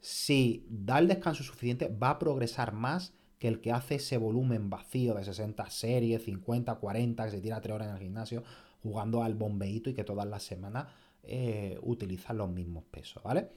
si 0.00 0.64
da 0.68 0.98
el 0.98 1.08
descanso 1.08 1.42
suficiente, 1.42 1.88
va 1.88 2.10
a 2.10 2.18
progresar 2.18 2.72
más 2.72 3.12
que 3.38 3.48
el 3.48 3.60
que 3.60 3.72
hace 3.72 3.96
ese 3.96 4.18
volumen 4.18 4.68
vacío 4.70 5.14
de 5.14 5.24
60 5.24 5.70
series, 5.70 6.24
50, 6.24 6.74
40, 6.74 7.24
que 7.24 7.30
se 7.30 7.40
tira 7.40 7.60
3 7.60 7.74
horas 7.74 7.88
en 7.88 7.94
el 7.94 8.00
gimnasio 8.00 8.42
jugando 8.82 9.22
al 9.22 9.34
bombeíto 9.34 9.90
y 9.90 9.94
que 9.94 10.04
todas 10.04 10.26
las 10.26 10.42
semanas 10.42 10.86
eh, 11.22 11.78
utilizan 11.82 12.38
los 12.38 12.50
mismos 12.50 12.84
pesos, 12.84 13.22
¿vale? 13.22 13.50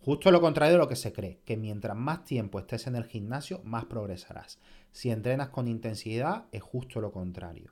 Justo 0.00 0.32
lo 0.32 0.40
contrario 0.40 0.74
de 0.74 0.78
lo 0.78 0.88
que 0.88 0.96
se 0.96 1.12
cree, 1.12 1.38
que 1.44 1.56
mientras 1.56 1.96
más 1.96 2.24
tiempo 2.24 2.58
estés 2.58 2.88
en 2.88 2.96
el 2.96 3.04
gimnasio, 3.04 3.60
más 3.64 3.84
progresarás. 3.84 4.58
Si 4.90 5.10
entrenas 5.10 5.50
con 5.50 5.68
intensidad, 5.68 6.46
es 6.50 6.62
justo 6.62 7.00
lo 7.00 7.12
contrario. 7.12 7.70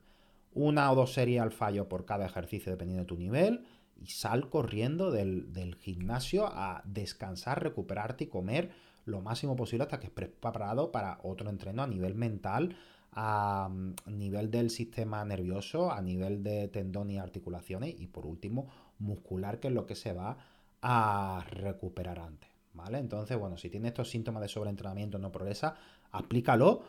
Una 0.52 0.93
o 0.93 0.95
dos 0.95 1.12
series 1.12 1.40
al 1.40 1.50
fallo 1.50 1.88
por 1.88 2.05
cada 2.05 2.26
ejercicio 2.26 2.71
dependiendo 2.71 3.02
de 3.02 3.09
tu 3.09 3.17
nivel 3.17 3.64
y 3.97 4.07
sal 4.07 4.49
corriendo 4.49 5.11
del, 5.11 5.52
del 5.52 5.75
gimnasio 5.75 6.47
a 6.47 6.83
descansar, 6.85 7.62
recuperarte 7.62 8.25
y 8.25 8.29
comer 8.29 8.71
lo 9.04 9.21
máximo 9.21 9.57
posible 9.57 9.85
hasta 9.85 9.99
que 10.00 10.07
estés 10.07 10.28
preparado 10.28 10.92
para 10.92 11.19
otro 11.23 11.50
entreno 11.50 11.83
a 11.83 11.87
nivel 11.87 12.14
mental, 12.14 12.76
a 13.12 13.69
mm, 13.71 13.95
nivel 14.07 14.50
del 14.50 14.71
sistema 14.71 15.25
nervioso, 15.25 15.90
a 15.90 16.00
nivel 16.00 16.42
de 16.42 16.69
tendón 16.69 17.11
y 17.11 17.19
articulaciones 17.19 17.95
y 17.99 18.07
por 18.07 18.26
último 18.26 18.69
muscular, 18.99 19.61
que 19.61 19.69
es 19.69 19.75
lo 19.75 19.87
que 19.87 19.95
se 19.95 20.12
va 20.12 20.38
a 20.83 21.45
recuperar 21.50 22.19
antes. 22.19 22.50
¿Vale? 22.73 22.99
Entonces, 22.99 23.37
bueno, 23.37 23.57
si 23.57 23.69
tienes 23.69 23.88
estos 23.88 24.11
síntomas 24.11 24.42
de 24.42 24.49
sobreentrenamiento 24.49 25.19
no 25.19 25.33
progresa, 25.33 25.75
aplícalo 26.12 26.83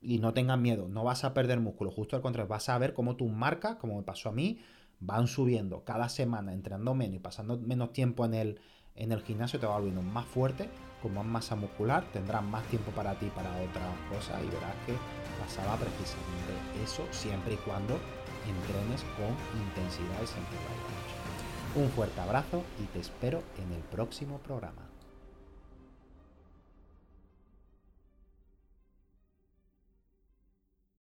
y 0.00 0.18
no 0.18 0.32
tengas 0.32 0.58
miedo, 0.58 0.88
no 0.88 1.04
vas 1.04 1.24
a 1.24 1.34
perder 1.34 1.60
músculo, 1.60 1.90
justo 1.90 2.16
al 2.16 2.22
contrario, 2.22 2.48
vas 2.48 2.70
a 2.70 2.78
ver 2.78 2.94
cómo 2.94 3.16
tus 3.16 3.30
marcas, 3.30 3.76
como 3.76 3.96
me 3.96 4.02
pasó 4.02 4.30
a 4.30 4.32
mí, 4.32 4.58
van 5.00 5.26
subiendo 5.26 5.84
cada 5.84 6.08
semana, 6.08 6.52
entrenando 6.52 6.94
menos 6.94 7.16
y 7.16 7.18
pasando 7.18 7.58
menos 7.58 7.92
tiempo 7.92 8.24
en 8.24 8.34
el, 8.34 8.60
en 8.98 9.12
el 9.12 9.22
gimnasio, 9.22 9.58
te 9.58 9.66
va 9.66 9.76
volviendo 9.76 10.02
más 10.02 10.26
fuerte, 10.26 10.68
con 11.02 11.14
más 11.14 11.24
masa 11.24 11.54
muscular, 11.54 12.04
tendrás 12.12 12.42
más 12.42 12.64
tiempo 12.64 12.90
para 12.90 13.14
ti, 13.14 13.30
para 13.34 13.50
otras 13.50 13.94
cosas 14.10 14.42
y 14.42 14.46
verás 14.46 14.74
que 14.84 14.94
pasaba 15.40 15.76
precisamente 15.76 16.82
eso 16.84 17.06
siempre 17.12 17.54
y 17.54 17.56
cuando 17.58 17.98
entrenes 18.46 19.04
con 19.16 19.30
intensidad 19.60 20.20
y 20.22 21.78
Un 21.78 21.88
fuerte 21.90 22.20
abrazo 22.20 22.64
y 22.82 22.86
te 22.86 23.00
espero 23.00 23.42
en 23.58 23.72
el 23.72 23.82
próximo 23.82 24.38
programa. 24.38 24.87